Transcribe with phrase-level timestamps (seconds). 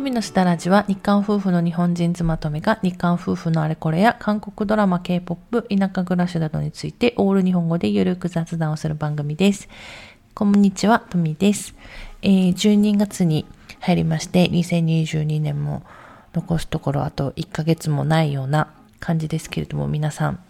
[0.00, 9.68] トミのスタラジは日韓夫婦の日本人妻とめが日韓夫婦のあれこれや韓国ドラマ、K-POP、田舎暮らしなどについてオール日本語でゆるく雑談をする番組です。
[10.32, 11.74] こんにちは、トミです。
[12.22, 13.44] えー、12月に
[13.80, 15.82] 入りまして、2022年も
[16.32, 20.40] 残すところあと1ヶ月もないような感じですけれども、皆さん、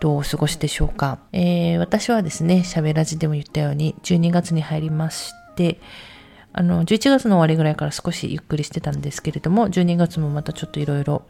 [0.00, 1.20] どうお過ごしでしょうか？
[1.30, 5.78] えー、私はですね、喋らじでも言ったように、12月に入りまして、
[6.56, 11.22] あの、11月の終わりぐらいから少しゆっくりしてたんですけれども、12月もまたちょっといろいろ、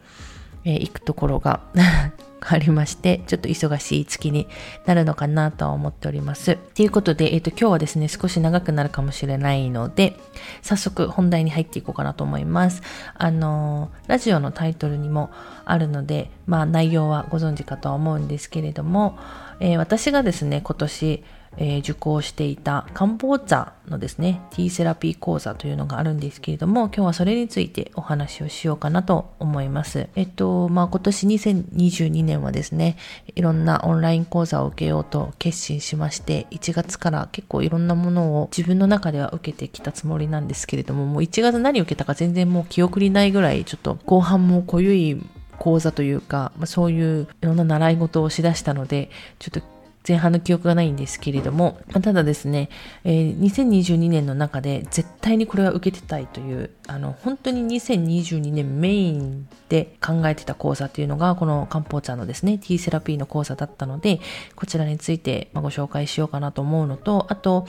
[0.65, 1.61] えー、行くところが
[2.47, 4.47] ありまして、ちょっと忙しい月に
[4.85, 6.57] なるのかなとは思っております。
[6.75, 10.15] ということで、えっ、ー、と、今日はですね、少し長くなるかもしれないので、
[10.61, 12.83] 早速本題に入っていこうかなと思います。
[13.15, 15.31] あの、ラジオのタイトルにも
[15.65, 19.17] あるので、まあ内容はご存知かとは思うんですけれども、
[19.59, 21.23] えー、私がですね、今年、
[21.57, 30.07] えー、受講していた漢方茶のですね、ティーセラピー講座というのがあるんですけれども、今日はそれについてお話をしようかなと思います。
[30.15, 32.97] えっと、まあ、今年2022年はですね、
[33.35, 45.21] いろんなオンライン講座を受けようと決心しまして、1月から結構いろんなものを自分の中では受けてきたつもりなんですけれども、もう1月何受けたか全然もう記憶にないぐらい、ちょっと後半も濃ゆい
[45.57, 49.74] 講座というか、まあ、そういういろんな習い事をしだしたので、ちょっと
[50.07, 52.69] 前半の記憶がないんですけれども、ただですね、
[53.03, 64.19] えー、2022年の中で絶対にこれは受けてたいという、あの、本当に2022年メインで考えてた講座というのが、この漢方茶のですね、T セラピーの講座だったので、
[64.55, 67.67] こちらについてご紹介しようかなと思うのと、あと、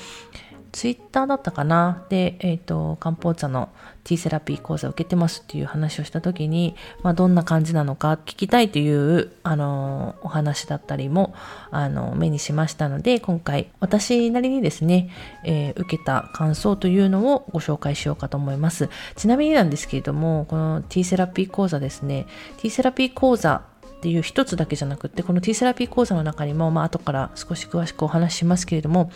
[0.73, 2.05] ツイッターだったかな？
[2.09, 3.71] で、えっ、ー、と、漢方茶の
[4.05, 11.35] T セラピー講座を受けてますっていう話をした時に、まあ、どんな感じなのか聞きたいという、あの、お話だったりも、
[11.71, 15.11] あの、目にしましたので、今回、私なりにですね、
[15.45, 18.91] えー、受けた感想というのをご紹介しようかと思います。
[19.17, 22.27] ちなみになんですけれども、この T セラピー講座ですね、
[22.59, 23.63] T セラピー講座
[23.97, 29.11] っていう一つだけじゃなくってこの T セラピー講座の中にも、まあ後から少し詳しくお話ししますけれども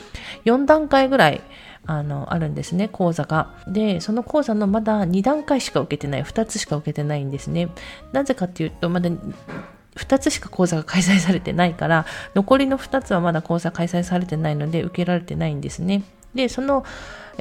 [0.46, 1.40] 4段階ぐらい
[1.86, 3.54] あのあるんですね講座が。
[3.66, 7.68] でその講座のまだ2段階しか受けてない2つしか受けてないんですね。
[8.12, 9.10] なぜかっていうとまだ
[9.96, 16.02] 2つしか講座が開催されてないから残りの2つはまだ講座開催されてないので受けられてないんですね。
[16.34, 16.84] でその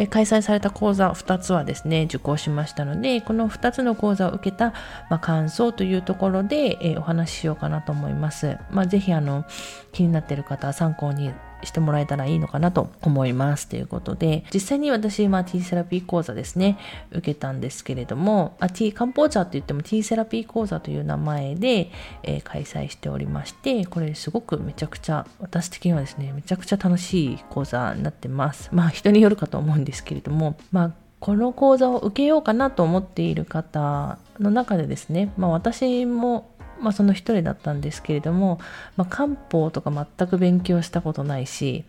[0.08, 4.74] 開催された講座2つはですね、受講しましたので、この2つの講座を受けた、
[5.10, 8.58] まあ、感想というところで、えお話ししようかなと思います。
[8.72, 9.46] まあ、ぜひあの、
[9.92, 11.34] 気になっている方は参考に
[11.64, 13.68] してもらえたらいいのかなと思います。
[13.68, 16.78] ということで、実際に私、ま、T セラピー講座ですね、
[17.12, 21.92] 受けたんですけれども、あ T、漢方茶って言っても T セラピー講座という名前で、
[22.24, 28.70] えー、開催しておりまして、これすごくめちゃくちゃ、私的にはですね、めちゃくちゃ楽しい講座になってます。
[28.72, 36.50] まあ、人によるかと思うんですけれども、まあ、この講座を受けようかなと思っている方の中でですね、まあ、私も
[36.82, 38.60] まあ、その一人だったんですけれども、
[38.98, 41.84] まあ、漢方とか全く勉強したことないし、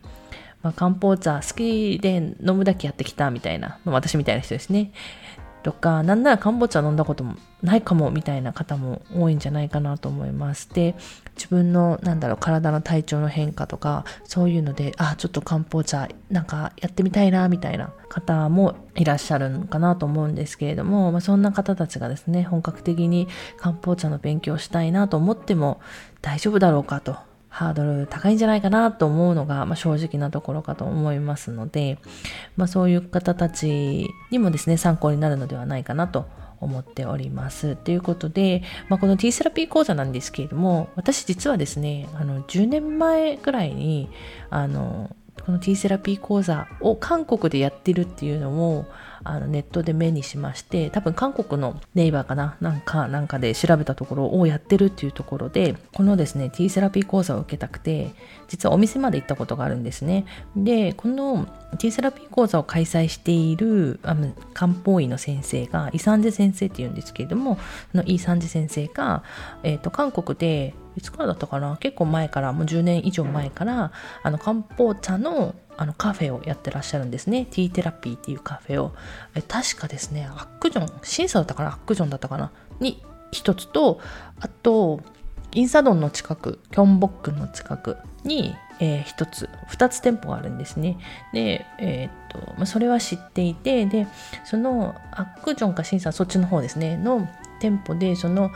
[0.62, 4.93] まあ、漢方茶好きで飲むだけやってきたみたいな、まあ、私みたいな人ですね。
[5.62, 10.69] とか、なんなら漢方茶飲んだこともないかもみたいな方も多いんじゃないかなと思います。
[10.72, 10.94] で、
[11.41, 25.81] 自分のなんだろう体の体調の変化とかそういうのであちょっと漢方茶なんかやってみたいなみたいな方もいらっしゃるのかなと思うんですけれども、まあ、そんな方たちがですね本格的に漢方茶の勉強したいなと思っても
[26.21, 27.16] 大丈夫だろうかと
[27.50, 31.99] ハードル高いんじゃないかなと思うのが、まあ、正直なところかと思いますので、
[32.56, 36.27] まあ、そういう方たちにもですね参考になるのではないかなと
[36.60, 37.75] 思っております。
[37.75, 44.10] ということで、まあ、この T セラピー講座なんですけれども、私実はですね、あの、10年前ぐらいに、
[44.50, 48.84] あの、この T セラピー講座を韓国でやってるっていうのを
[49.23, 58.11] あのネットで目にしまして多分韓国のネイバーかななんかなんかで調べたところをやってるっていうところでこのですね T セラピー講座を受けたくて
[58.49, 60.25] 実はお店まで行ったことがあるんですね。
[60.57, 61.47] でこの
[61.79, 67.59] T セラピー講座を開催しているあの漢方医の先生がイサンジェ先生っていうんですけれども
[67.93, 69.23] そのイサンジェ先生が、
[69.63, 73.93] えーと、韓国でいつからだったかな結構前からもう10年以上前から
[74.23, 77.47] あの漢方茶のあのカフェをやってらっしゃるんですね。
[77.47, 78.92] ティーテラピーっていうカフェを。
[79.34, 81.71] え確かですね、アックジョン、審査だったかな？
[81.71, 82.53] アックジョンだったかな？
[82.80, 83.98] に一つと、
[84.41, 85.00] あと、
[85.53, 90.98] インサドンの近く、キョンボックンの近くに、えー、一つ、二つ店舗があるんですね。
[91.32, 94.06] で、えー、っと、ま、それは知っていて、で、
[94.44, 97.27] そのアックジョンか審査、そっちの方ですね、の
[97.59, 98.50] 店舗で、その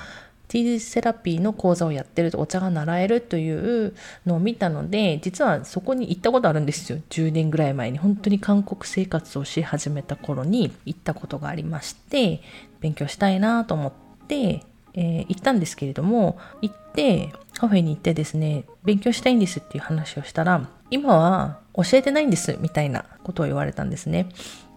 [0.49, 3.51] ティーセラピーの講座をやってるとお茶が習えるとい
[3.87, 3.95] う
[4.27, 6.99] のを見たので実はそこに行ったことあるんですよ。
[7.11, 7.99] 10年ぐらい前に。
[7.99, 12.41] 本当に韓国生活をし始めた頃に行ったことがありまして
[12.81, 13.93] 勉強したいなと思っ
[14.29, 14.63] て
[14.95, 24.29] えー、行ったんですけれども行ってカフェに行ってですね勉強したいんですっていう話をしたら今は教えてないんですみたいなことを言われたんですね。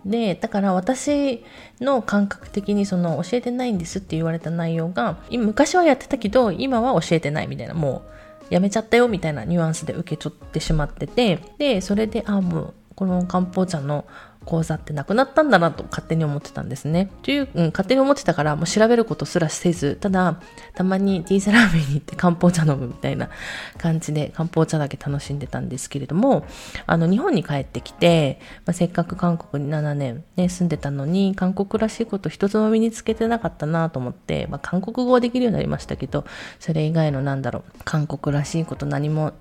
[0.05, 1.43] でだから私
[1.81, 8.03] の感覚的にその教えてないんですって言われた内容が昔はやってたけど今は教えてないみたいなも
[8.49, 14.05] うやめちゃったよみたいなニュアンスで受け取ってしまっててでそれであもうこの漢方茶の
[14.47, 17.11] 講座ってなくなったんだなと勝手に思ってたんですね。
[17.21, 20.39] という、うん、勝手に思ってたからもう調べることすらせず、ただ、
[20.73, 23.29] たまにティーセラーメンに行って漢方茶飲むみたいな
[23.77, 26.45] 感じで漢方茶だけ楽しんでたんですけれども、
[26.85, 36.23] あの、日本に帰ってきて、まあ、せっかく韓国に7年ね、住んでたのに、韓国らしいこと一つも身につけてなかったなと思って、まあ、韓国語はできるようになりましたけど、
[36.59, 39.33] それ以外のなんだろう、韓国らしいこと何も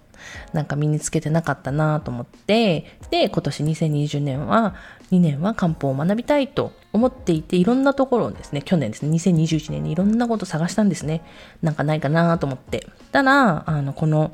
[0.52, 4.74] なんか身につけてなかったなと思って、で、今年2020年は、
[5.12, 11.22] 2年は漢方を学びたいと思っていて、いろんなところをですね、去年ですね、2021年にいろんなこと探したんですね。
[11.62, 12.86] なんかないかなと思って。
[13.12, 14.32] ただ、あの、この、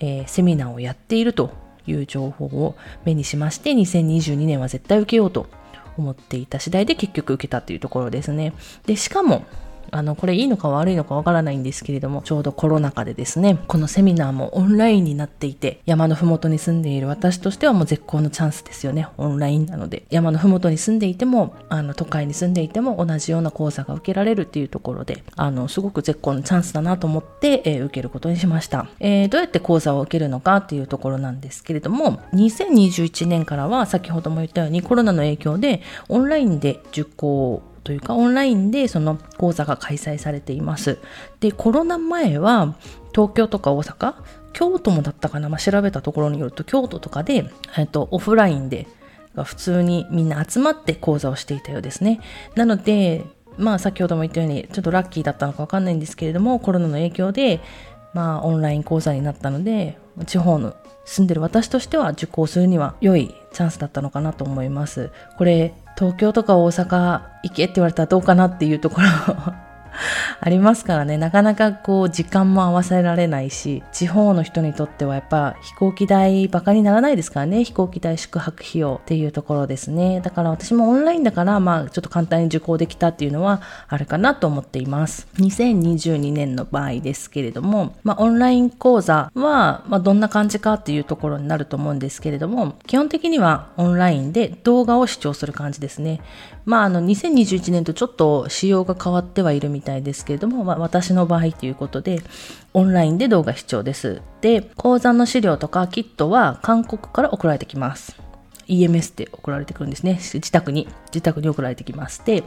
[0.00, 1.52] えー、セミナーをやっていると
[1.86, 5.46] いう情報を目にしまして、2022年は絶対受けようと
[5.96, 8.52] 思っていた次第で結局受けたというところですね。
[8.86, 9.44] で、しかも、
[9.94, 19.06] あの、これいいのか悪いのかわからないんですけれども、ちょうどコロナ禍でですね、このセミナーもオンラインになっていて、山のふもとに住んでいる私としてはもう絶好のチャンスですよね。
[19.18, 20.04] オンラインなので。
[20.10, 28.88] 山のふもとに住んでいても、あの、都会に住んでいても同じような講座が受けられるっていうところで、あの、すごく絶好のチャンスだなと思って、えー、受けることにしました。
[28.98, 40.98] えー、どうやって講座を受けるのかっていうところなんですけれども、2021年からは先ほども言ったようにコロナの影響でオンラインで受講というかオンラインでその講座が開催されています。
[41.40, 42.74] で、コロナ前は
[43.14, 44.14] 東京とか大阪、
[44.52, 48.86] 京都もだったかな、まあ、調べたところによると京都とかで、えっと、オフラインで
[49.44, 52.20] 普通にみんな集まって講座をしていたようですね。
[52.54, 53.24] なので、
[53.56, 57.60] まあ先ほども言ったようにちょっとラッキーだったのかわかんないんですけれどもコロナの影響で
[58.12, 65.10] まあオンライン講座になったので地方の住んでる私としては受講するには良いチャンスだったのかなと思います。
[65.36, 69.06] これ東京とか大阪行けって言われたらどうかなっていうところ
[70.40, 80.20] ありますからね、なかなかこう時間も合わせられないし、地方の人にとってはやっぱ飛行機代バカにならないですからね、飛行機代宿泊費用っていうところですね。
[80.20, 85.26] だから私もオンラインだから、まあちょっと簡単に受講できたっていうのはあるかなと思っています。
[85.38, 96.20] 2022年の場合ですけれども、まあオンライン講座は、まあどんな感じかっていうところになると思うんですけれども、基本的にはオンラインで動画を視聴する感じですね。
[96.64, 102.22] まああの2021年とちょっと仕様が変わってはいるみたいたいですけれども、まあ、私の場合ということで、
[102.72, 104.22] オンラインで動画視聴です。
[104.40, 108.16] で、講座の資料とかキットは韓国から送られてきます。
[108.66, 110.18] EMS で送られてくるんですね。
[110.20, 112.24] 自宅に、自宅に送られてきます。
[112.24, 112.42] で、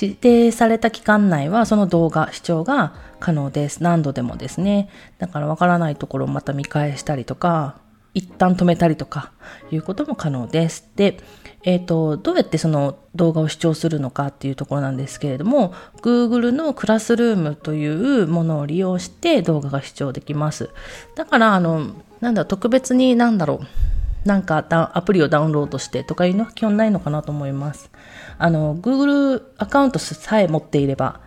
[0.00, 3.82] 指定された期間内はその動画視聴が可能です。
[3.82, 4.88] 何度でもですね。
[5.18, 7.76] だからわからないところをまた見返したりとか、
[8.14, 9.32] 一旦止めたりとか
[9.70, 10.88] いうことも可能です。
[10.96, 11.18] で、
[11.62, 20.70] えっ、ー、と、どうやってその動画を視聴するのかっていうところなんですけれども、Google のクラスルームというものを利用して動画が視聴できます。
[21.16, 21.88] だから、あの、
[22.20, 27.90] なんだ、特別になんだろう、なんかアプリをダウンロードしてとかいうのは基本ないのかなと思います。
[28.38, 31.20] あの、Google アカウントさえ持っていれば、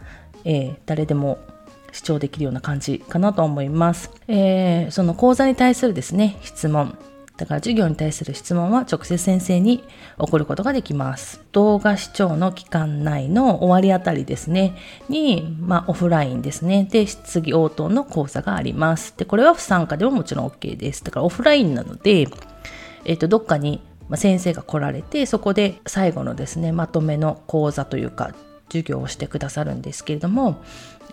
[0.46, 1.40] えー、誰でも
[1.92, 4.12] 視聴できるような感じかなと思います。
[4.28, 6.98] えー、その講座に対するですね、質問。
[7.38, 9.84] だから授業に対する質問は直接先生に
[10.20, 11.42] 送ることができます。
[11.52, 14.76] 動画視聴の期間内の終わりあたりですね、
[15.10, 19.16] に、まあオフラインですね、で質疑応答の講座があります。
[19.18, 21.04] で、これは不参加でももちろん OK です。
[21.04, 22.28] だからオフラインなので、
[23.06, 23.82] えっ、ー、と、どっかに
[24.16, 28.36] 先生が来られて、そこで最後のですね、まとめの講座というか、
[28.70, 30.64] 授業をしてくださるんですけれども、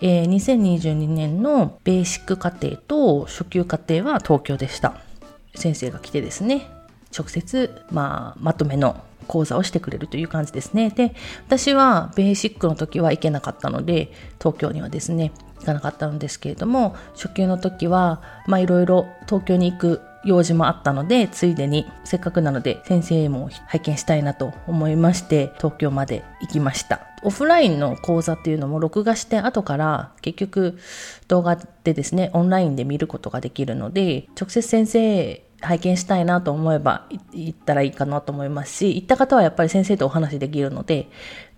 [0.01, 5.10] えー、2022年のベーシック課程と初級課程は東京でした。
[5.55, 6.67] 先生が来てですね、
[7.17, 10.89] 直接、まあ、まとめの講座をしてくれるという感じですね。
[10.89, 11.13] で、
[11.47, 27.10] 私はベーシックの時は行けなかったので、東京にはですね、行かなかったんですけれども、初級の時は、まあいろいろ東京に行く用事もあったので、ついでにせっかくなので先生も拝見したいなと思いまして、東京まで行きました。
[27.23, 30.77] オフラインの講座っていうのも録画して後から結局
[31.27, 41.07] 動画でですね、オンラインで見ることができるので、直接先生拝見したいなと思えば行ったらいいかなと思いますし、行った方はやっぱり先生とお話できるので、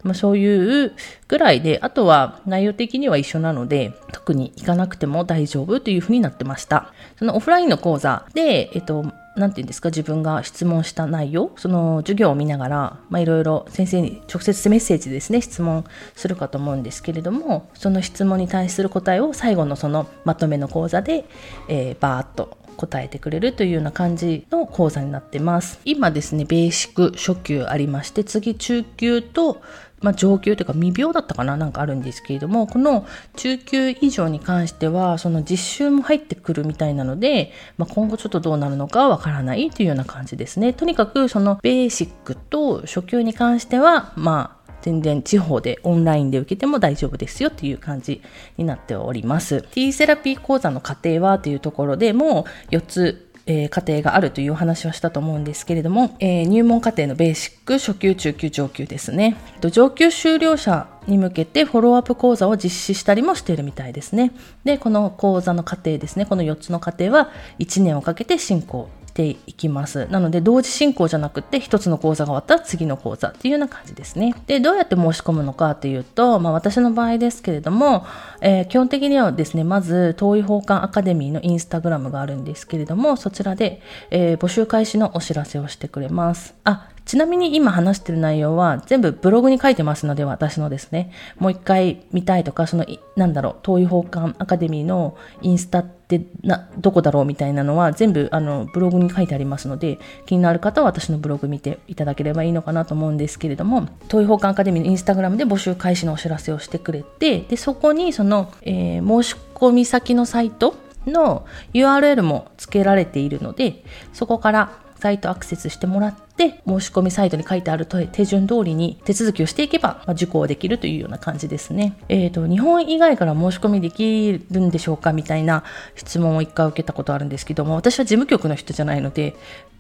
[0.03, 0.93] まあ、そういう
[1.29, 6.93] ぐらいで、あとは内容的には一緒なので、特に行かなくても大丈夫というふうになってました。
[7.17, 9.05] そのオフラインの講座で、えっと、
[9.35, 15.85] なんて言うんですか、自分が質問した内容、その授業を見ながら、まあ、いろいろ先生に直接メッセージですね、質問
[16.15, 21.25] するかと思うんですけれども、その質問に対する答えを最後のそのまとめの講座で、
[21.67, 25.79] えー、バーッと答えてくれるというような感じの講座になってます。
[25.85, 29.61] 今ですね、ベーシック初級ありまして、次中級と
[30.03, 40.73] まあ、上級というか未病だったかななんかあるんですけれども、この中級以上に関しては、その実習も入ってくるみたいなので、まあ、今後ちょっとどうなるのかわからないというような感じですね。
[40.73, 48.21] とにかくそのベーシックと初級に関しては、まあ、全然地方でオンラインで受けても大丈夫ですよっていう感じ
[48.57, 49.61] になっております。
[49.61, 59.35] T セラピー講座の過程はというところでもう4つえー、過程があるというお話はしたと思うんですけれども、えー、入門過程のベーシック、初級、中級、上級ですね。
[59.59, 64.31] 上級修了者に向けてフォローアップ講座を実施したりもしているみたいですね。
[64.63, 70.07] で、この講座の過程ですね、この4つの過程は1年をかけて進行ていきます。
[70.09, 74.35] なので、同時進行じゃなくて、1つの講座が終わったら次の講座っていうような感じですね。
[74.47, 78.05] で、どうやって申し込むのかっていうと、まあ私の場合ですけれども、
[78.41, 86.55] えー、基本的にはですね、まず、遠い奉還アカデミーのインスタグラムがあるんですけれども、そちらで、えー、募集開始のお知らせをしてくれます。
[86.63, 113.83] あ、ちなみに今話してる内容は全部ブログに書いてますので、私のですね、もう一回見たいとか、その、なんだろう、東医法官アカデミーのインスタってな、どこだろうみたいなのは全部あのブログに書いてありますので、気になる方は私のブログ見ていただければいいのかなと思うんですけれども、東医法官アカデミーのインスタグラムで募集開始のお知らせをしてくれて、で、そこにその、えー、申し込み先のサイトの URL も付けられているので、
[114.13, 114.71] そこから
[115.03, 121.97] サイトアクセスしてもらって、申し込みサイトに書いてある手順通りに手続きをしていけば、まあ、受講できるというような感じですね。
[122.07, 129.35] えっ、ー、と、日本以外から申し込みできるんでしょうかみたいな質問を一回受けたことあるんですけども、私は事務局の人じゃないので、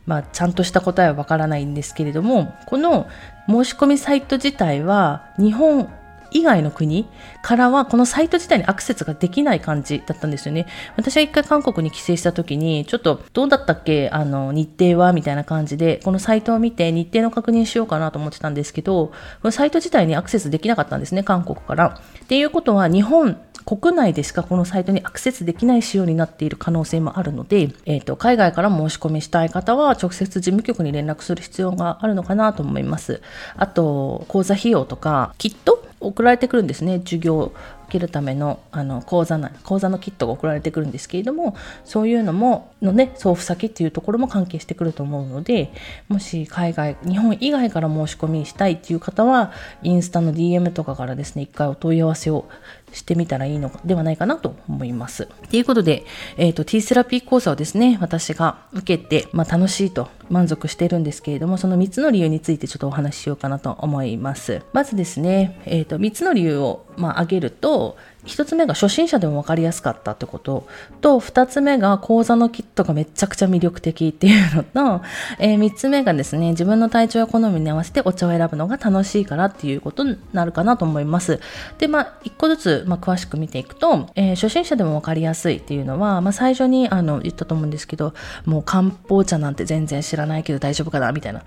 [0.05, 3.07] まあ、ちゃんとした答えはわからないんですけれども、この
[3.47, 5.89] 申し込みサイト自体は日本
[6.33, 7.07] 以外の国
[7.41, 10.65] からはこのサイト自体にアクセスができない感じだったんですよね。
[10.97, 14.09] 私は一回韓国に帰省した時に、ちょっとどうだったっけ？
[14.09, 19.13] あの、日程はみたいな感じで、このサイトを見て日程の確認しようかなと思ってたんですけど、こ
[19.43, 22.01] のサイト自体にアクセスできなかったんですね、韓国から。
[22.23, 33.21] っていうことは、日本国内でしかこのサイトにアクセスできない仕様になっている可能性もあるので、えっ、ー、と、海外から申し込みしたい方は直接事務局に連絡する必要があるのかなと思います。
[33.55, 36.99] あと、講座費用とか、きっと送られてくるんですね。
[36.99, 41.55] 授業を受けるためのあの講座な講座のキットが送られてくるんですけれども
[41.85, 45.71] そういうのものね送付先っていうところも関係してくると思うので
[46.07, 49.51] もし海外日本以外から申し込みしたいっていう方は
[49.83, 52.49] インスタの DM とかからですね一回お問い合わせを
[52.93, 55.27] してみたらいいのではないかなと思います。
[55.49, 56.05] ということで、
[56.37, 64.61] えっ、ー、と、T セラピー講座をですね、私が受けて、まあ、楽しいと満足しているんですけれども、その3つの理由についてちょっとお話ししようかなと思います。
[64.71, 70.67] まずですね、えっ、ー、と、3つの理由を、まあ、挙げると、一つ目が初心者でも分かりやすかったってこと
[71.01, 75.03] と、二つ目が講座のキットがめちゃくちゃ魅力的っていうのと、
[75.39, 81.39] えー、三つ目がですね、自分の体調や好みに合わせてお茶を選ぶのが楽しいからっていうことになるかなと思います。
[81.77, 88.13] で、まあ、一個ずつ、まあ、詳しく見ていくと、えー、初心者でも分かりやすいっていうのは、まあ、最初にあの言ったと思うんですけど、
[88.45, 91.43] もう漢方茶なんて全然知らないけど大丈夫かなみたいな。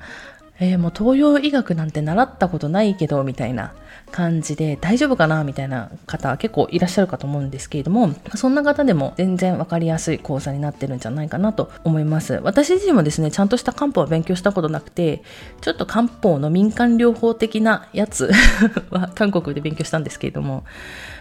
[0.59, 3.75] えー、もう東洋医学なんて習ったことないけど、みたいな
[4.11, 12.41] 感じで大丈夫かなみたいな方結構いらっしゃるかと思うんですけれども、そんな方でも全然わかりやすい講座になってるんじゃないかなと思います。
[12.43, 15.23] 私自身もですね、ちゃんとした漢方は勉強したことなくて、
[15.61, 18.31] ちょっと漢方の民間療法的なやつ
[18.91, 20.65] は韓国で勉強したんですけれども、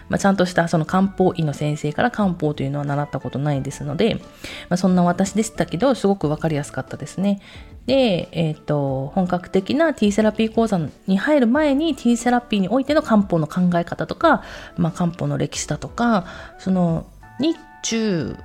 [0.08, 4.14] まあ、ちゃんとしたその漢方医の先生から漢方というのは習ったことないですので、
[4.70, 7.40] まあ、そんな私でしたけど、すごくわかりやすかったですね。
[7.86, 14.42] で、えっ、ー、と、本格的な T セラピー講座に入る前に T セラピーにおいての漢方の考え方とか、
[14.76, 16.26] まあ、漢方の歴史だとか、
[16.58, 17.06] その
[17.38, 18.36] 日中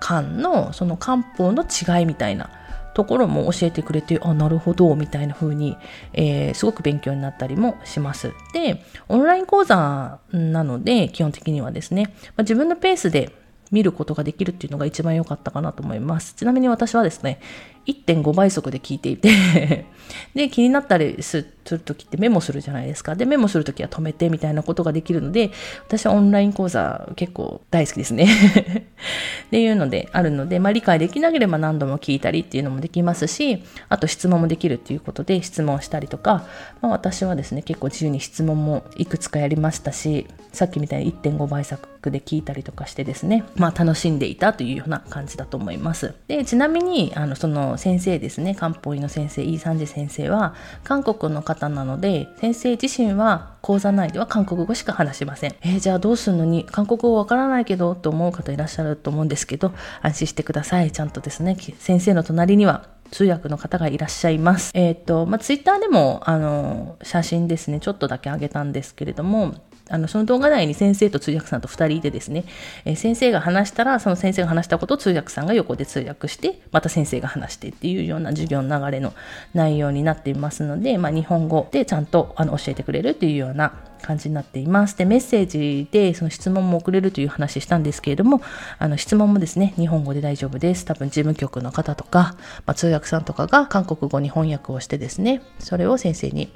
[0.00, 2.50] 間のその漢方の違いみたいな
[2.94, 5.76] ところも教えてくれて、あ、なるほど、みたいな風に、
[6.12, 8.32] えー、すごく勉強になったりもします。
[8.52, 13.32] で、オンライン講座なので、基本的にはですね、まあ、自分のペースで
[13.70, 16.34] 見ることができるっていうのが一番良かったかなと思います。
[16.34, 17.40] ちなみに私はですね、
[17.86, 19.86] 1.5倍速で聞いていて
[20.34, 23.14] で、気になったりするときってメモするじゃないですか。
[23.14, 25.50] で、メモするときは止めてみたいなことができるので、
[25.86, 28.26] 私はオンライン講座結構大好きですね
[29.46, 36.46] っていうのであるので、まあ理解できなければ何度も聞いたりっていうのもできますし、あと質問もできるっていうことで質問したりとか、
[36.80, 46.14] まあ私はですね、結構自由に質問もいくつかやりましたし、さっきみたいに1.5倍速で聞いたりとかしてですね、まあ楽しんでいたというような感じだと思います。
[46.28, 55.54] で、ちなみに、あの、その先生ですね、漢方医の先生、イーサンジ先生は韓国の方なので、先生自身は講座内では韓国語しか話しません。
[55.62, 59.72] えー、じゃあどうすんのに、韓国語わからないけどと思う方いらっしゃると思うんですけど、
[60.02, 60.90] 安心してください。
[60.90, 64.70] ちゃんとですね、先生の隣には通訳の方がいらっしゃいます。
[64.74, 69.54] えっ、ー、と、まあ、ツイッターでも、あの、写真ですね、ちょっとだけ上げたんですけれども、
[69.90, 72.44] あの、その動画内に先生と通訳さんと2人いてですね、
[72.84, 79.12] えー、先生が話したら、その先生が話したことを通訳さんが横で通訳して、また先生が話してっていうような授業の流れの
[79.54, 84.96] 内容になっていますので、まあ、日本語でちゃんとあの教えてくれるっていうような感じになっています。
[84.96, 88.42] で、メッセージでその質問も送れるという話したんですけれども、
[88.78, 90.84] あの質問もですね、日本語で大丈夫です。
[90.84, 92.34] 多分事務局の方とか、
[92.66, 96.50] まあ、通訳さんとかが韓国語に翻訳をしてですね、それを先生に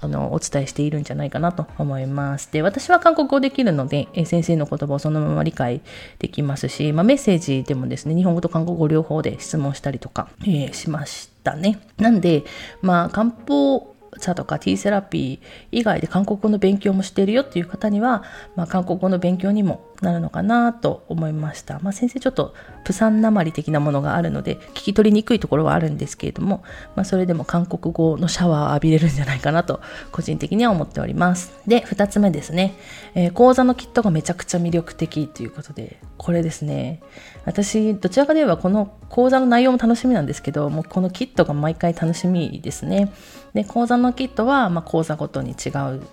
[0.00, 2.52] あの、お伝えしているんじゃないかなと思います。
[2.52, 5.80] で、私は韓国語できるので、え先生の言葉をそのまま理解
[6.18, 11.80] できますし、まあ、メッセージでもですね、日本語と韓国語両方で質問したりとか、えー、しましたね。
[11.98, 12.44] なんで、
[12.82, 18.22] まあ、漢方茶とか T セラピー以外で韓国語の勉強もしてるよっていう方には、
[18.54, 21.78] まあ、韓国語の勉強にもなるのかなと思いました。
[21.80, 26.62] まあ、先生ちょっとプサンなまり的なものがあるので聞き取りにくいところはあるんですけれども、
[26.94, 29.80] まあ、それでも韓国語のシャワーを浴びれるんじゃないかなと
[30.12, 31.52] 個人的には思っております。
[31.66, 32.74] で、2つ目ですね、
[33.14, 37.00] えー、講座のキットがめちゃくちゃ魅力的ということで、これですね、
[37.44, 43.12] 私どちらかといえばこの講座の内容も楽しみなんですけど、もうこのキットが毎回楽しみですね。
[43.54, 45.70] で、講座のキットは、ま、講座ごとに違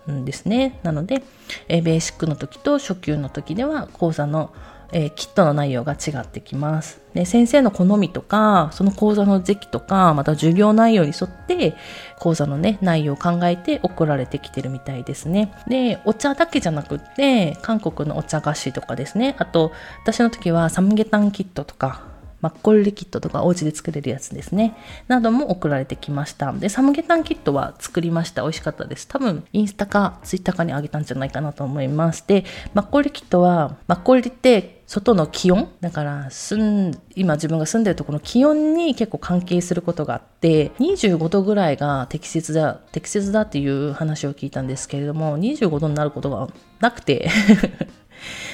[0.07, 0.79] うんですね。
[0.83, 1.23] なので、
[1.67, 4.53] えー、ベーシックの時と初級の時では講座の、
[4.91, 7.01] えー、キットの内容が違ってきます。
[7.13, 11.75] で、先生の好みとか、その講座の時期とか、また授業内容に沿って、
[12.19, 15.53] 講座のね、内容を考えて送られてきてるみたいですね。
[15.67, 19.35] で、お茶だけじゃなくって、韓国のお茶菓子とかですね。
[19.39, 19.71] あと、
[20.03, 22.12] 私の時はサムゲタンキットとか、
[22.43, 24.75] マッコリキットとかお家で作れるやつですね。
[25.07, 26.51] なども送られてきました。
[26.51, 28.41] で、サムゲタンキットは作りました。
[28.41, 29.07] 美味しかったです。
[29.07, 32.27] 多分、インスタかツイッターかにあげたんじゃないかなと思います。
[32.27, 35.69] で、マッコリキットは、マッコリって外の気温？
[35.79, 46.47] だから住ん今自分が住んでるところの気温に結構関係することがあって25度ぐらいが適切だ適切だっていう話を聞いたんですけれども25度になることが
[46.79, 47.29] なくて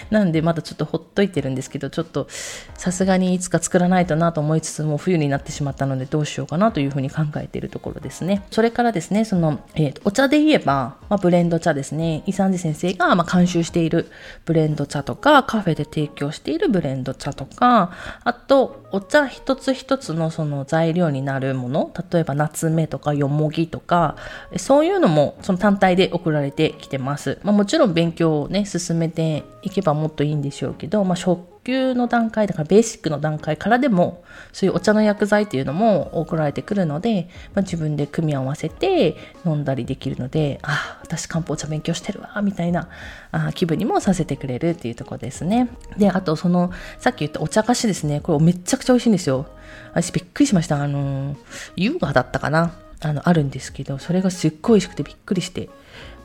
[0.10, 2.28] なんでまだちょっとほっといてるんですけど、ちょっと
[2.76, 8.44] さすがにいつか作らないとなと思いつつも冬になってしまったのでどうしようかなというふうに考えているところですね。
[8.52, 12.24] それからですね、その、えー、お茶で言えば、まあ、ブレンド茶ですね。
[12.26, 14.12] 伊三治先生が、まあ、監修している
[14.46, 17.92] ブレンド茶とか、カフェで提供しているブレンド茶とか、
[18.24, 24.16] あと、お茶一つ一つのその材料になるもの、例えば夏目とかよもぎとか、
[24.58, 27.40] そういうのもその単体で送られてきてます。
[27.44, 42.90] まあ、もちろん勉強をね、進めていけばもっといいんでしょうけど、まあ、食級の段階だからベーシックの段階からでもそういうお茶の薬剤っていうのも送られてくるので、まあ、自分で組み合わせて飲んだりできるのであ私漢方茶勉強してるわみたいな
[43.32, 45.70] あ気分にもさせてくれるっていうとこですね。
[45.98, 48.22] であとそのさっき言ったお茶菓子ですね。
[48.22, 49.46] これめちゃくちゃ美味しいんですよ。
[49.94, 50.82] 私びっくりしました。
[50.82, 51.36] あの
[51.76, 52.74] 優雅だったかな？
[53.02, 55.70] あのあるんですけどそれがすっごい美味しくてびっくりして。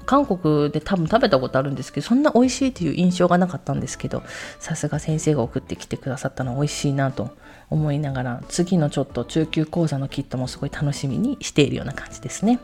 [0.05, 4.23] 韓国で多分食べたことあるんですけどそんな美味しいという印象がなかったんですけど
[4.59, 7.37] さすが先生が送ってきてくださったのは美味しいなと
[7.71, 12.61] 思いながら次のちょっと中級講座のキットもすごい楽しみにしているような感じですね。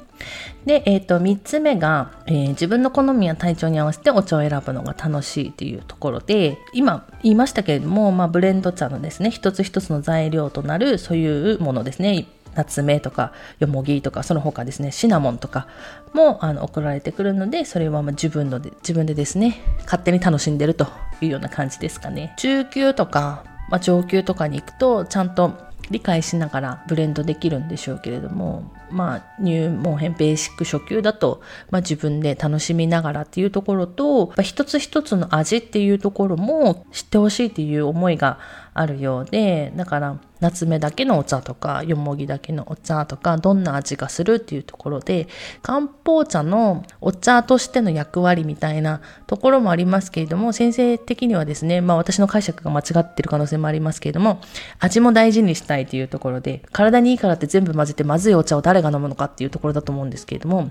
[0.67, 12.27] で、えー、と3つ目が、えー、自分の好みや体調に合わせてお茶を選ぶのが楽しいというところで今言いましたけれども、まあ、ブレンド茶のですね一つ一つの材料となるそういうものですね。
[12.55, 15.69] 夏目とかよもぎとかその他ですねシナモンとか
[16.13, 20.87] もあの送られてくるのでそれはま自分ので自分でですね勝手に楽しんでると
[21.21, 22.35] いうような感じですかね。
[22.39, 38.39] 中級とか、まあ、上級とかに行くとちゃんと理解しながらブレンドできるんでしょうけれどもまあ入門編ベーシック初級だと、まあ、自分で楽しみながらっていうところと一つ一つの味っていうところも知ってほしいっていう思いが
[38.73, 45.29] あるようでだから夏目だけのお茶とか、よもぎだけのお茶とか、どんな味がするっていうところで、
[45.63, 54.41] 漢方茶のお茶としての役割みたいなところもありますけれども、先生的にはですね、まあ私の解釈が間違ってる可能性もありますけれども、
[54.79, 60.71] 味も大事にしたいというところで、体にいいからって全部混ぜてまずいお茶を誰が飲むのかっていうところだと思うんですけれども、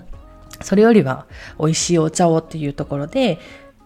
[0.62, 1.26] それよりは
[1.60, 3.38] 美味しいお茶をっていうところで、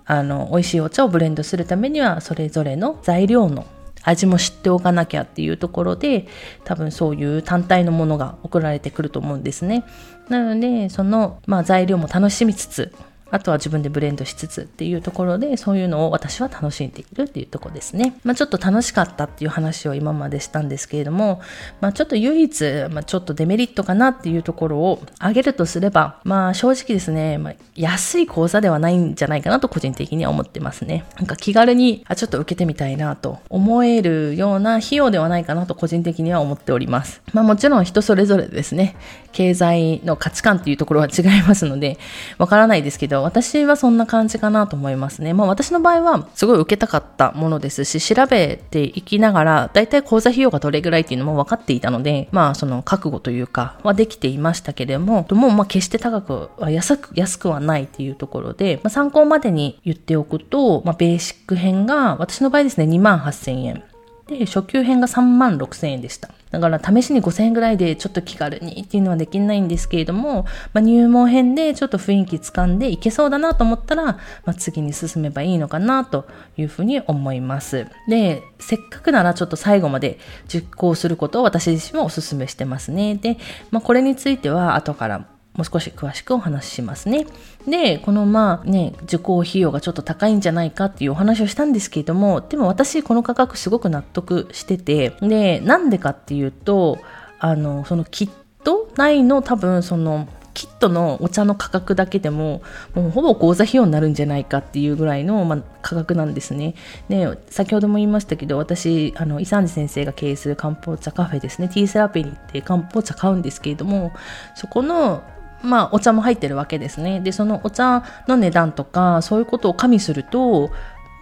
[0.06, 3.66] あの、美味しいお茶をブレンドするためには、それぞれの材料の
[4.04, 6.26] 味も知っておかなきゃっていうところで、
[6.64, 9.84] 多分そういう単体のものが送られてくると思うんですね。
[10.28, 12.92] なので、その、まあ材料も楽しみつつ、
[13.34, 18.14] あとは自分でブレンドしつつっていうところで、そういうのを私は楽しんでいるっていうとこですね。
[18.22, 21.40] まあ、ちょっと楽しかったっていう話を今までしたんですけれども、
[21.80, 31.04] まあ、ちょっと唯一、まあ、ちょっとデメリットかなっていうところを挙げるとすれば、まあ、正直ですね、まあ、安い講座ではないんじゃないかなと個人的には思ってますね。
[31.16, 37.20] なんか気軽に、あ、ちょっと受けてみたいなと思えるような費用ではないかなと個人的には思っております。
[37.32, 38.94] まあ、もちろん人それぞれですね、
[39.32, 41.98] 経済の価値観っていうところは違いますので、
[42.38, 45.32] わからないですけど、私はそんな感じかなと思いますね。
[45.32, 63.82] まあ私の場合はすごい受けたかったものですし、調べていきながら、だいたい講座費用がどれぐらいっていうのも分かっていたので、まあその覚悟というかはできていましたけれども、もうまあ決して高くは安く、安くはないっていうところで、まあ、参考までに言っておくと、まあベーシック編が私の場合ですね、2万8000円。
[64.26, 66.30] で、初級編が3万6千円でした。
[66.58, 77.86] だから試しに5000円ぐらいでちょっと気軽にっていうのはできないんですけれども、まあ、入門編でちょっと雰囲気つかんでいけそうだなと思ったら、まあ、次に進めばいいのかなというふうに思います。
[78.08, 83.16] で、せっかくならちょっと最後まで実行することを私自身もお勧めしてますね。
[83.16, 83.38] で、
[83.70, 87.26] まあ、これについては後からもう少し詳しくお話ししますね。
[87.66, 96.98] で、このまあね、受講費用がちょっと高いんじゃないかっていうお話をしたんですけれども、でも私この価格すごく納得してて、で、なんでかっていうと、
[97.38, 98.30] あの、そのキッ
[98.64, 102.62] ト内の多分そのキットのお茶の価格だけでも、
[102.94, 106.74] もうほぼ講座費用になるんじゃないかっていうぐらいの、まあ、価格なんですね。
[107.08, 114.12] で、先ほども言いましたけど、私、あの、伊三治先生が経営する漢方茶カフェですね、ティーセラピーに行って漢方茶買うんですけれども、
[114.54, 115.22] そこの
[115.64, 117.20] まあ、お茶も入ってるわけですね。
[117.20, 120.70] で、そのお茶の値段とか、そういうことを加味すると、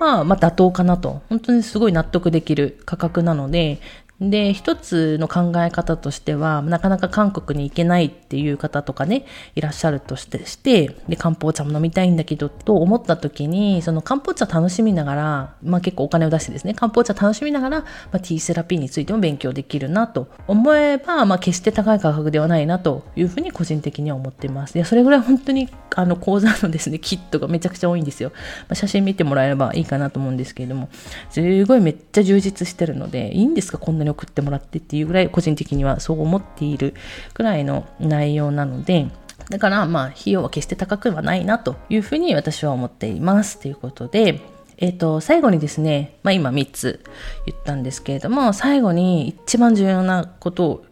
[0.00, 1.22] まあ、まあ、妥当かなと。
[1.28, 3.80] 本当にすごい納得できる価格なので、
[4.30, 9.24] で、一つの考え方としては、なかなか韓国に行けないっていう方とかね、
[9.56, 24.76] いらっしゃるとしてして、で、漢方茶も飲みたいんだけど、と思った時に、その漢方茶楽しみながら、まあ結構お金を出してですね、漢方茶楽しみながら、まあ、ティーセラピーについても勉強できるなと思えば、まあ決して高い価格ではないなというふうに個人的には思っています。
[24.76, 28.30] いや、それぐらい本当に、あの、講座のですね、キットがめちゃくちゃ多いんですよ。
[28.68, 30.88] まあ、写真見てもらえればいいかなと思うんですけれども、
[31.30, 33.78] すごいめっちゃ充実してるので、いいんですか？
[33.78, 36.94] こんなに送ってもらってっていうぐらい個人的にはそう思っている
[37.34, 39.08] ぐらいの内容なので、
[39.50, 44.40] だからまあ費用は決して高くはないなというふうに私は思っていますということで、
[44.78, 47.04] えっ、ー、と、最後にですね、まあ今3つ
[47.46, 50.84] 言ったんですけれども、最後に一番重要なこと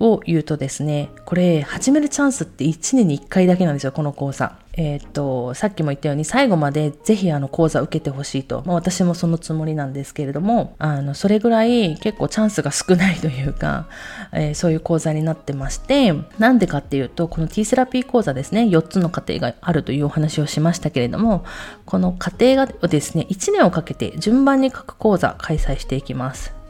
[0.00, 4.63] を言うとですね、これ始めるチャンスって1年に1回だけなんですよ、この講座。
[4.76, 13.86] えっ、と、さっきも言ったように最後までぜひあの講座受けてほしいと、まあ、私もそのつもりなんですけれども、あの、それぐらい結構チャンスが少ないというか、
[14.32, 21.44] えー、そういう講座になってまして、なんでかっていうと、この T セラピー講座ですね、4つの過程があるというお話をしましたけれども、
[21.84, 26.63] この過程がですね、1年をかけて順番に各講座開催していきます。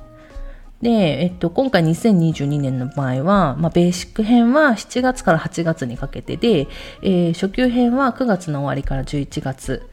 [0.85, 6.69] で、えっと、今回2022年の場合は、まあ、ベーシック編は7月から8月にかけてで、
[7.01, 9.89] えー、初級編は9月の終わりから11月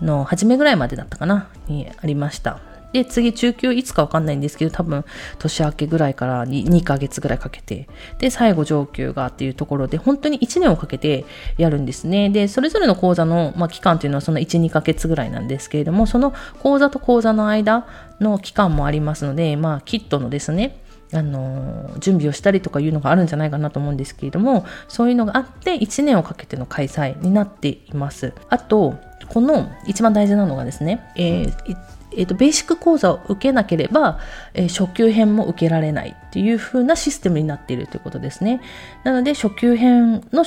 [0.00, 2.71] の初めぐらいまでだったかな、にありました。
[2.92, 5.04] で、次、中級いつかわかんないんですけど、多分、
[5.38, 11.24] 年明けぐらいから 2, 2ヶ月ぐらいかけて、で、最後上級がっていうところで、本当に1年をかけて
[11.58, 12.30] やるんですね。
[12.30, 17.86] で、それぞれの講座の、まあ、期間というのはその1、2ヶ月ぐらいなんですけれども、その講座と講座の間
[18.20, 20.82] の期間もありますので、まあ、キットのですね、
[21.14, 28.94] あの準備をしたりとかいうのがあるんじゃないかなと思うんですけれどもそういうのがあって1年をかけての開催になっていますあと
[29.28, 31.76] この一番大事なのがですね、えー、
[32.16, 34.18] えーと、ベーシック講座を受けなければ、
[34.54, 38.60] えー、初級編も受けられないっていう風なシステムになっているということですね。
[39.04, 40.44] なので初級編の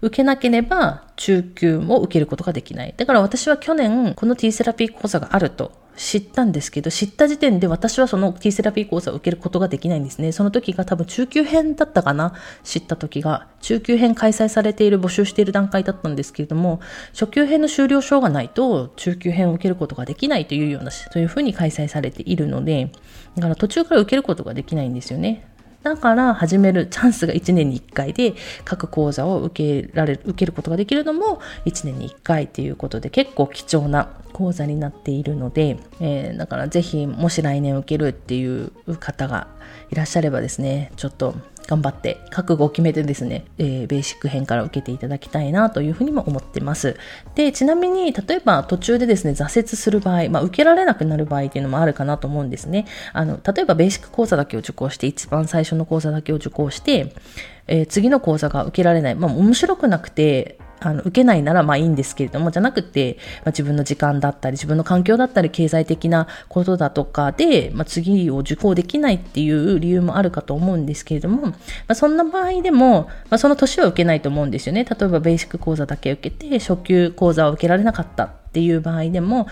[0.00, 2.94] 受けなければ中級も受けることができない。
[2.96, 10.32] だから私は去年この T セラピー講座があると知ったんですけど、知った時点で私はその T セラピー講座を受けることができないんですね。
[10.32, 13.46] その時が多分中級編だったかな知った時が。
[13.60, 16.80] 中級編開催されている、募集している段階だったんですけれども、
[17.12, 22.90] 初級編の終了証がないと中級編を受けることができないというような、そういうふうに開催されているので、
[23.36, 25.46] だから途中から受けることができないんですよね。
[25.82, 39.48] だから始めるチャンスが1年に1回で各講座を受けられる、受けることができるのも1年に1回ということで結構貴重な講座になっているので、えー、だからぜひもし来年受けるっていう方が
[39.90, 41.34] いらっしゃればですね、ちょっと
[41.72, 46.98] 頑張って覚悟を決めてですね、えー、ベーシック編から受けていただきたいなというふうにも思ってます。
[47.34, 52.86] で、ちなみに、例えば途中でですね、挫折する場合、まあ、受けられなくなる場合っていうのもあるかなと思うんですね。
[53.14, 57.14] あの、例えばベーシック講座だけを受講して、一番最初の講座だけを受講して、
[57.68, 59.14] えー、次の講座が受けられない。
[59.14, 60.58] まあ、面白くなくて、
[60.88, 71.54] あの、受けないならまあいいんですけれども、じゃなくて、まあ、自分の時間だったり、自分の環境だったり、経済的なことだとかで、まあ、次を受講できないっていう理由もあるかと思うんですけれども、ま
[71.88, 74.84] あ、そんな場合でも、まあ、その年は受けないと思うんですよね。
[74.84, 79.46] 例えば、ベーシック講座だけ受けて、初級講座を受けられなかったっていう場合でも、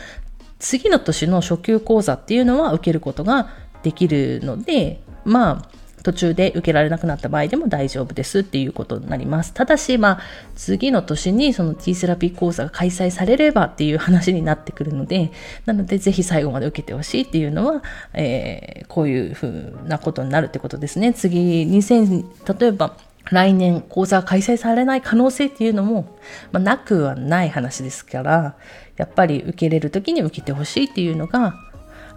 [0.58, 3.48] 次の年の初級講座っていうのは受けることが
[3.82, 5.69] できるので、まあ、
[6.02, 9.52] 途中で受けられなくなった場合でも大丈夫ですっていうことになります。
[9.52, 10.20] ただし、まあ、
[10.56, 15.32] 次の年にその T セラピー講座が開催されればっていう話になってくるので、
[15.66, 17.82] なのでぜひ最後まで受けてほしいっていうのは、
[18.14, 21.12] えー、こういうふうなことになるってことですね。
[21.12, 22.96] 次、2000、例えば、
[23.30, 26.18] 来年講座が開催されない可能性っていうのも、
[26.52, 28.56] まあ、なくはない話ですから、
[28.96, 31.54] やっぱり受けれる時に受けてほしいっていうのが、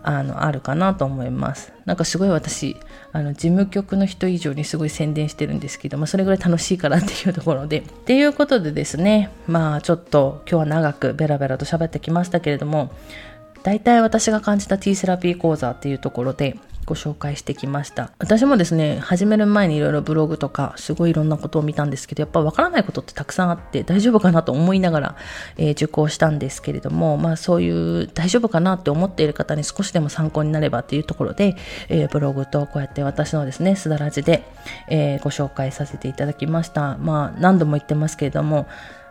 [0.03, 1.73] あの、あるかなと思います。
[1.85, 2.77] なんかすごい私、
[3.11, 7.79] あの、事務局の人以上にすごい宣伝してるんですけど、まあ、それぐらい楽しいからっていうところで。
[7.79, 12.91] っていうことでですね、まあ、ちょっと今日は長くベラベラと喋ってきましたけれども、
[13.63, 18.11] 大体私が感じた T セラピー講座っていうところで、ご紹介してきました。
[18.19, 25.15] 私もですね、始める前にいろいろブログとか、すごいいろんなことを見たんですけど、やっぱわからないことってたくさんあって、大丈夫かなと思いながら、
[25.57, 31.55] えー、受講したんですけれども、まあそういう大丈夫かなって思っている方に少しでも参考になればっていうところで、
[31.89, 34.43] えー、ブログとこうやって私のですね、すだらじで、
[34.89, 36.97] えー、ご紹介させていただきました。
[36.97, 38.67] まあ何度も言ってますけれども、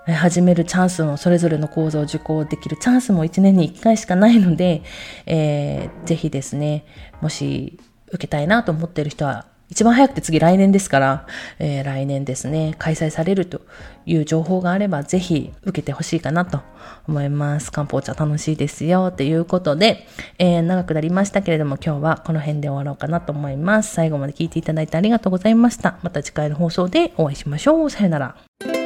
[0.06, 4.82] 始めるチャンスも、それぞれの講座を受講できるチャンスも1年に1回しかないので、
[5.26, 6.84] えー、ぜひですね、
[7.20, 11.26] もし受けたいなと思っている人は、一番早くて次来年ですから、
[11.58, 13.62] えー、来年ですね、開催されると
[14.04, 16.60] いう情報があれば、ぜひ受けてほしいかなと
[17.08, 17.72] 思います。
[17.72, 20.06] 漢方茶楽しいですよ、ということで、
[20.38, 23.94] えー、長くなりましたけれども、今日はこの辺で終わろうかなと思います。
[23.94, 25.98] 最後まで聞いていただいてありがとうございました。
[26.02, 27.88] また次回の放送でお会いしましょう。
[27.88, 28.81] さよなら。